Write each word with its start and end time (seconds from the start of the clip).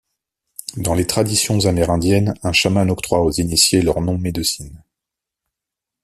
Dans 0.77 0.95
les 0.95 1.05
traditions 1.05 1.63
amérindiennes, 1.67 2.33
un 2.41 2.53
chaman 2.53 2.89
octroie 2.89 3.21
aux 3.21 3.33
initiés 3.33 3.83
leur 3.83 4.01
nom 4.01 4.17
médecine. 4.17 4.81